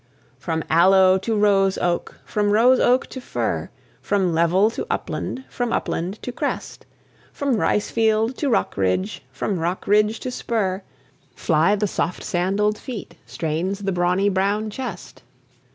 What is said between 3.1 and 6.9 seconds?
fir, From level to upland, from upland to crest,